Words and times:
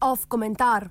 Off 0.00 0.26
komentar. 0.28 0.88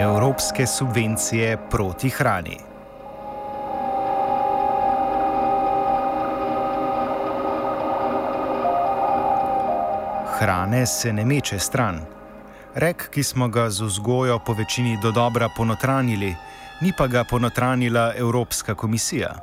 Evropske 0.00 0.66
subvencije 0.66 1.56
proti 1.70 2.10
hrani. 2.10 2.69
Hrane 10.40 10.86
se 10.86 11.12
ne 11.12 11.24
meče 11.24 11.58
stran. 11.58 11.98
Rek, 12.74 13.10
ki 13.12 13.22
smo 13.22 13.48
ga 13.48 13.70
z 13.70 13.84
vzgojo 13.84 14.38
po 14.38 14.52
večini 14.52 14.96
do 15.02 15.12
dobra 15.12 15.48
ponotranili, 15.56 16.36
ni 16.80 16.92
pa 16.96 17.06
ga 17.06 17.24
ponotranila 17.24 18.12
Evropska 18.16 18.74
komisija. 18.74 19.34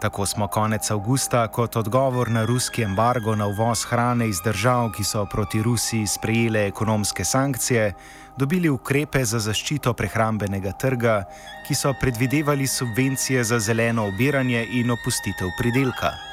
Tako 0.00 0.26
smo 0.26 0.48
konec 0.48 0.90
avgusta 0.90 1.48
kot 1.48 1.76
odgovor 1.76 2.30
na 2.30 2.44
ruski 2.44 2.82
embargo 2.82 3.36
na 3.36 3.46
uvoz 3.46 3.84
hrane 3.84 4.28
iz 4.28 4.40
držav, 4.44 4.90
ki 4.96 5.04
so 5.04 5.26
proti 5.26 5.62
Rusiji 5.62 6.06
sprejele 6.06 6.66
ekonomske 6.66 7.24
sankcije, 7.24 7.92
dobili 8.36 8.68
ukrepe 8.68 9.24
za 9.24 9.38
zaščito 9.38 9.92
prehrambenega 9.92 10.72
trga, 10.72 11.24
ki 11.68 11.74
so 11.74 11.92
predvidevali 12.00 12.66
subvencije 12.66 13.44
za 13.44 13.60
zeleno 13.60 14.08
obiranje 14.08 14.66
in 14.80 14.90
opustitev 14.90 15.48
pridelka. 15.58 16.31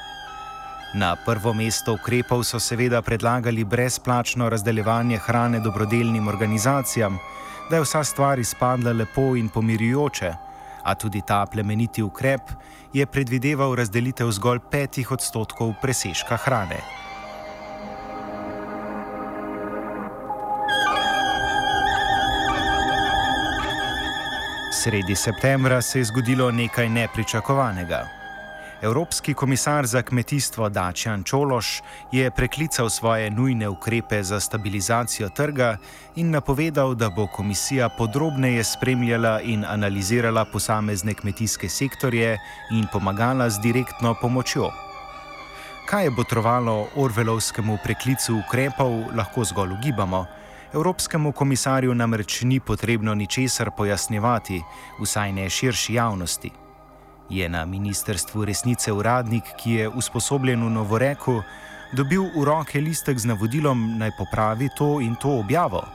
Na 0.94 1.16
prvo 1.16 1.54
mesto 1.54 1.94
ukrepov 1.94 2.44
so 2.44 2.60
seveda 2.60 3.02
predlagali 3.02 3.64
brezplačno 3.64 4.50
razdeljevanje 4.50 5.18
hrane 5.18 5.60
dobrodelnim 5.60 6.28
organizacijam, 6.28 7.20
da 7.70 7.76
je 7.76 7.82
vsa 7.82 8.04
stvar 8.04 8.40
izpadla 8.40 8.92
lepo 8.92 9.36
in 9.36 9.50
pomirjujoče, 9.50 10.34
a 10.84 10.96
tudi 10.96 11.22
ta 11.28 11.46
plemeniti 11.46 12.02
ukrep 12.02 12.42
je 12.94 13.06
predvideval 13.06 13.76
razdelitev 13.76 14.32
zgolj 14.32 14.60
petih 14.72 15.12
odstotkov 15.12 15.74
presežka 15.82 16.38
hrane. 16.38 16.82
Sredi 24.74 25.16
septembra 25.16 25.82
se 25.82 26.00
je 26.00 26.06
zgodilo 26.06 26.52
nekaj 26.52 26.90
nepričakovanega. 26.90 28.19
Evropski 28.82 29.34
komisar 29.34 29.86
za 29.86 30.02
kmetijstvo 30.02 30.70
Dačjan 30.70 31.24
Čološ 31.24 31.82
je 32.12 32.32
preklical 32.32 32.90
svoje 32.90 33.30
nujne 33.30 33.70
ukrepe 33.70 34.24
za 34.24 34.40
stabilizacijo 34.40 35.30
trga 35.30 35.78
in 36.16 36.32
napovedal, 36.32 36.96
da 36.96 37.10
bo 37.10 37.28
komisija 37.28 37.90
podrobneje 37.90 38.64
spremljala 38.64 39.42
in 39.42 39.66
analizirala 39.66 40.46
posamezne 40.46 41.14
kmetijske 41.14 41.70
sektorje 41.70 42.38
in 42.72 42.88
pomagala 42.94 43.50
z 43.50 43.60
direktno 43.62 44.16
pomočjo. 44.22 44.72
Kaj 45.86 46.04
je 46.04 46.12
botrovalo 46.12 46.88
Orvelovskemu 46.96 47.78
preklicu 47.84 48.42
ukrepov, 48.48 49.04
lahko 49.16 49.44
zgolj 49.44 49.74
ugibamo. 49.74 50.26
Evropskemu 50.74 51.32
komisarju 51.32 51.96
namreč 51.96 52.42
ni 52.42 52.60
potrebno 52.60 53.16
ničesar 53.16 53.72
pojasnjevati, 53.78 54.64
vsaj 55.02 55.32
ne 55.34 55.50
širši 55.50 55.94
javnosti. 55.94 56.69
Je 57.30 57.50
na 57.50 57.66
ministrstvu 57.66 58.46
resnice 58.46 58.92
uradnik, 58.92 59.44
ki 59.58 59.72
je 59.72 59.90
usposobljen 59.90 60.66
v 60.66 60.70
Novoreku, 60.70 61.44
dobil 61.94 62.26
v 62.34 62.44
roke 62.44 62.82
listek 62.82 63.22
z 63.22 63.30
navodilom, 63.30 64.02
naj 64.02 64.18
popravi 64.18 64.70
to 64.74 64.98
in 64.98 65.14
to 65.16 65.38
objavo? 65.38 65.86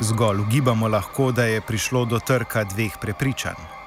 Zgolj 0.00 0.40
ugibamo 0.40 0.88
lahko, 0.88 1.30
da 1.32 1.44
je 1.44 1.60
prišlo 1.60 2.04
do 2.04 2.18
trka 2.18 2.64
dveh 2.64 2.98
prepričanj. 2.98 3.77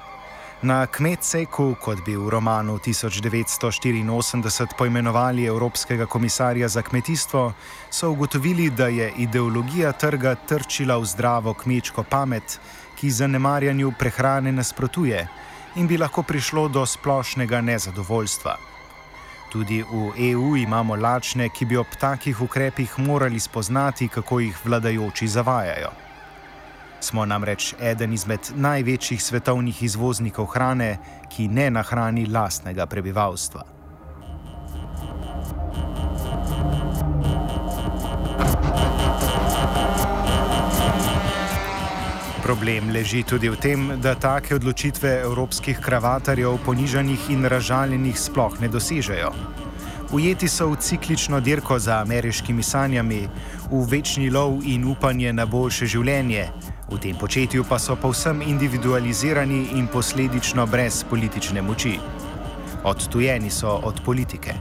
Na 0.62 0.86
Kmetseku, 0.86 1.74
kot 1.82 2.04
bi 2.06 2.14
v 2.16 2.30
romanu 2.30 2.78
1984 2.78 4.76
poimenovali 4.78 5.44
Evropskega 5.44 6.06
komisarja 6.06 6.68
za 6.68 6.82
kmetijstvo, 6.82 7.52
so 7.90 8.10
ugotovili, 8.10 8.70
da 8.70 8.86
je 8.86 9.12
ideologija 9.16 9.92
trga 9.92 10.34
trčila 10.34 10.96
v 10.98 11.04
zdravo 11.04 11.54
kmečko 11.54 12.02
pamet, 12.02 12.60
ki 12.94 13.10
zanemarjanju 13.10 13.92
prehrane 13.98 14.52
nasprotuje 14.52 15.28
in 15.74 15.86
bi 15.86 15.98
lahko 15.98 16.22
prišlo 16.22 16.68
do 16.68 16.86
splošnega 16.86 17.60
nezadovoljstva. 17.60 18.56
Tudi 19.52 19.82
v 19.82 20.12
EU 20.30 20.56
imamo 20.56 20.96
lačne, 20.96 21.48
ki 21.48 21.64
bi 21.64 21.76
ob 21.76 21.86
takih 22.00 22.40
ukrepih 22.40 22.98
morali 22.98 23.40
spoznati, 23.40 24.08
kako 24.08 24.40
jih 24.40 24.56
vladajoči 24.64 25.28
zavajajo. 25.28 26.11
Smo 27.02 27.24
namreč 27.26 27.72
eden 27.82 28.12
izmed 28.14 28.52
največjih 28.54 29.22
svetovnih 29.22 29.82
izvoznikov 29.82 30.46
hrane, 30.54 30.98
ki 31.28 31.48
ne 31.48 31.66
nahrani 31.70 32.28
lastnega 32.30 32.86
prebivalstva. 32.86 33.64
Problem 42.42 42.90
leži 42.94 43.24
tudi 43.26 43.50
v 43.50 43.58
tem, 43.58 43.90
da 44.02 44.14
take 44.14 44.54
odločitve 44.54 45.10
evropskih 45.26 45.82
kravatarjev, 45.82 46.60
ponižanih 46.64 47.30
in 47.34 47.44
razžaljenih, 47.50 48.18
sploh 48.18 48.60
ne 48.60 48.70
dosežejo. 48.70 49.34
Ujeti 50.12 50.48
so 50.48 50.68
v 50.70 50.76
ciklično 50.76 51.40
dirko 51.40 51.78
za 51.78 51.98
ameriškimi 52.04 52.62
sanjami, 52.62 53.28
v 53.70 53.86
večni 53.90 54.30
lov 54.30 54.60
in 54.62 54.84
upanje 54.84 55.32
na 55.32 55.46
boljše 55.46 55.86
življenje, 55.86 56.50
v 56.92 57.00
tem 57.00 57.16
početju 57.16 57.64
pa 57.64 57.78
so 57.80 57.96
povsem 57.96 58.42
individualizirani 58.42 59.78
in 59.80 59.88
posledično 59.88 60.66
brez 60.66 61.04
politične 61.08 61.62
moči. 61.62 61.96
Odtujeni 62.84 63.50
so 63.50 63.80
od 63.82 64.00
politike. 64.04 64.54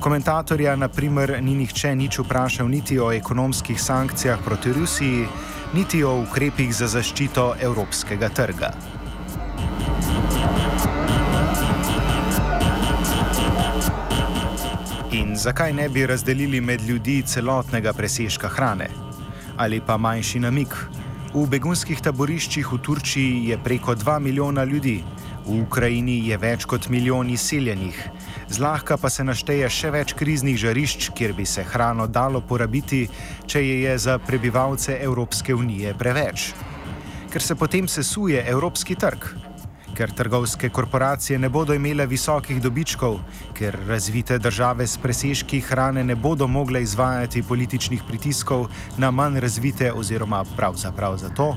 Komentatorja, 0.00 0.76
na 0.76 0.88
primer, 0.88 1.38
ni 1.42 1.54
nihče 1.54 1.94
nič 1.94 2.18
vprašal 2.18 2.68
niti 2.68 2.98
o 2.98 3.12
ekonomskih 3.12 3.82
sankcijah 3.82 4.38
proti 4.44 4.72
Rusiji, 4.72 5.26
niti 5.74 6.04
o 6.04 6.22
ukrepih 6.22 6.74
za 6.74 6.86
zaščito 6.86 7.54
evropskega 7.60 8.28
trga. 8.28 8.72
In 15.12 15.36
zakaj 15.36 15.72
ne 15.72 15.88
bi 15.88 16.06
razdelili 16.06 16.60
med 16.60 16.82
ljudi 16.82 17.22
celotnega 17.22 17.92
presežka 17.92 18.48
hrane? 18.48 18.88
Ali 19.56 19.80
pa 19.80 19.96
manjši 19.96 20.40
namik? 20.40 21.01
V 21.32 21.46
begunskih 21.48 21.96
taboriščih 21.96 22.66
v 22.74 22.76
Turčiji 22.84 23.36
je 23.48 23.56
preko 23.56 23.94
2 23.96 24.18
milijona 24.20 24.66
ljudi, 24.68 24.98
v 25.46 25.62
Ukrajini 25.62 26.18
je 26.28 26.36
več 26.36 26.66
kot 26.68 26.90
milijon 26.92 27.30
izseljenih, 27.32 27.96
zlahka 28.52 28.98
pa 29.00 29.08
se 29.08 29.24
našteje 29.24 29.70
še 29.72 29.90
več 29.94 30.12
kriznih 30.12 30.58
žarišč, 30.60 31.08
kjer 31.16 31.32
bi 31.32 31.46
se 31.48 31.64
hrano 31.64 32.04
dalo 32.04 32.42
porabiti, 32.44 33.06
če 33.48 33.64
je, 33.64 33.78
je 33.86 33.94
za 33.98 34.18
prebivalce 34.20 34.98
Evropske 35.00 35.56
unije 35.56 35.94
preveč. 35.96 36.50
Ker 37.32 37.40
se 37.40 37.56
potem 37.56 37.88
sesuje 37.88 38.44
evropski 38.52 38.92
trg 38.92 39.51
ker 39.96 40.10
trgovske 40.10 40.68
korporacije 40.68 41.38
ne 41.38 41.48
bodo 41.48 41.74
imele 41.74 42.06
visokih 42.06 42.62
dobičkov, 42.62 43.18
ker 43.54 43.76
razvite 43.88 44.38
države 44.38 44.86
s 44.86 44.98
presežki 44.98 45.60
hrane 45.60 46.04
ne 46.04 46.14
bodo 46.14 46.46
mogle 46.46 46.82
izvajati 46.82 47.42
političnih 47.42 48.02
pritiskov 48.08 48.66
na 48.96 49.10
manj 49.10 49.40
razvite 49.40 49.92
oziroma 49.92 50.44
pravzaprav 50.56 51.16
zato 51.16 51.56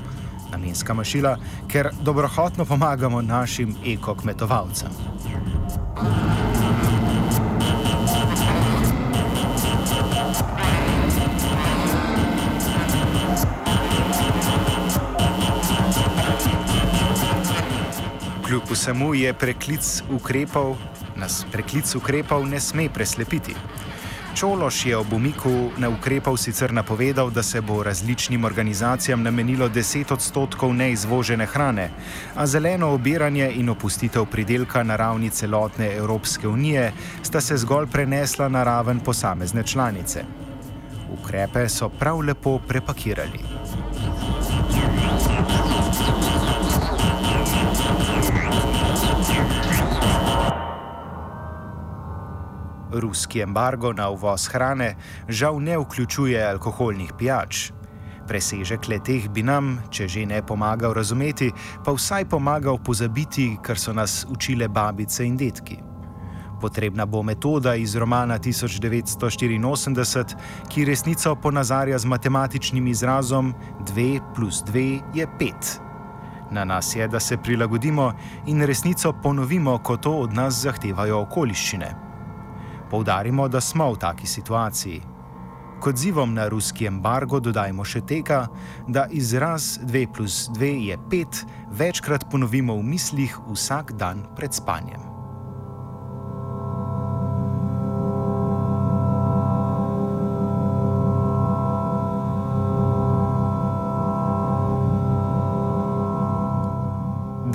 namenska 0.52 0.94
mašila, 0.94 1.36
ker 1.68 1.90
dobrohotno 2.02 2.64
pomagamo 2.64 3.22
našim 3.22 3.76
ekokmetovalcem. 3.86 4.88
Vsemu 18.86 19.14
je 19.14 19.34
preklic 19.34 20.02
ukrepov, 20.14 20.76
nas 21.18 21.42
preklic 21.50 21.90
ukrepov 21.98 22.46
ne 22.46 22.60
sme 22.62 22.86
preslepiti. 22.86 23.50
Čološ 24.38 24.86
je 24.86 24.94
ob 24.96 25.10
umiku 25.12 25.74
na 25.74 25.90
ukrepov 25.90 26.38
sicer 26.38 26.70
napovedal, 26.70 27.34
da 27.34 27.42
se 27.42 27.60
bo 27.60 27.82
različnim 27.82 28.44
organizacijam 28.44 29.22
namenilo 29.22 29.68
10 29.68 30.12
odstotkov 30.12 30.74
neizvožene 30.74 31.46
hrane, 31.46 31.90
a 32.36 32.46
zeleno 32.46 32.94
obiranje 32.94 33.50
in 33.58 33.74
opustitev 33.74 34.30
pridelka 34.30 34.82
na 34.82 34.96
ravni 34.96 35.30
celotne 35.30 35.90
Evropske 35.96 36.48
unije 36.48 36.92
sta 37.22 37.40
se 37.40 37.56
zgolj 37.56 37.90
prenesla 37.90 38.48
na 38.48 38.64
raven 38.64 39.00
posamezne 39.00 39.66
članice. 39.66 40.24
Ukrepe 41.10 41.68
so 41.68 41.88
prav 41.88 42.20
lepo 42.20 42.58
prepakirali. 42.58 43.55
Ruski 53.00 53.40
embargo 53.40 53.92
na 53.92 54.08
uvoz 54.10 54.48
hrane 54.48 54.94
žal 55.28 55.60
ne 55.62 55.78
vključuje 55.78 56.42
alkoholnih 56.48 57.12
pijač. 57.18 57.70
Presežek 58.26 58.88
leteh 58.88 59.28
bi 59.30 59.42
nam, 59.42 59.78
če 59.90 60.08
že 60.08 60.26
ne 60.26 60.42
pomagal 60.42 60.94
razumeti, 60.94 61.52
pa 61.84 61.92
vsaj 61.94 62.24
pomagal 62.28 62.78
pozabiti, 62.82 63.56
kar 63.62 63.78
so 63.78 63.92
nas 63.94 64.26
učile 64.28 64.68
babice 64.68 65.24
in 65.26 65.36
detki. 65.36 65.78
Potrebna 66.60 67.06
bo 67.06 67.22
metoda 67.22 67.74
iz 67.74 67.94
romana 67.96 68.38
1984, 68.38 70.36
ki 70.68 70.84
resnico 70.84 71.34
ponazarja 71.36 71.98
z 71.98 72.04
matematičnim 72.04 72.86
izrazom 72.86 73.54
2 73.94 74.20
plus 74.34 74.64
2 74.64 75.00
je 75.14 75.26
5. 75.38 75.52
Na 76.50 76.64
nas 76.64 76.96
je, 76.96 77.08
da 77.08 77.20
se 77.20 77.36
prilagodimo 77.36 78.12
in 78.46 78.62
resnico 78.62 79.12
ponovimo, 79.12 79.78
ko 79.78 79.96
to 79.96 80.12
od 80.12 80.32
nas 80.32 80.62
zahtevajo 80.62 81.20
okoliščine. 81.20 82.05
Poudarimo, 82.90 83.48
da 83.48 83.60
smo 83.60 83.92
v 83.92 83.98
taki 83.98 84.26
situaciji. 84.26 85.02
Kot 85.80 85.96
zivom 85.96 86.34
na 86.34 86.48
ruski 86.48 86.86
embargo 86.86 87.40
dodajmo 87.40 87.84
še 87.84 88.00
tega, 88.08 88.46
da 88.88 89.06
izraz 89.10 89.76
2 89.84 90.06
plus 90.12 90.46
2 90.56 90.70
je 90.88 90.98
5 91.10 91.42
večkrat 91.70 92.30
ponovimo 92.30 92.78
v 92.78 92.88
mislih 92.94 93.36
vsak 93.50 93.92
dan 94.00 94.24
pred 94.36 94.54
spanjem. 94.54 95.15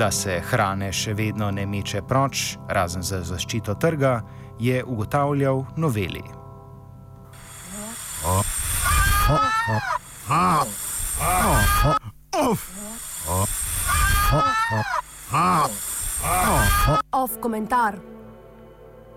Da 0.01 0.07
se 0.11 0.39
hrane 0.41 0.87
še 0.89 1.11
vedno 1.13 1.51
ne 1.53 1.61
meče 1.69 1.99
proč, 2.09 2.55
razen 2.73 3.03
za 3.05 3.19
zaščito 3.21 3.75
trga, 3.77 4.15
je 4.57 4.79
ugotavljal 4.81 5.61
noveli. 5.77 6.23
Off 17.11 17.37
komentar. 17.41 18.01